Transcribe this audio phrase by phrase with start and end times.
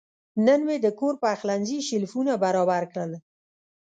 [0.45, 3.11] نن مې د کور پخلنځي شیلفونه برابر کړل.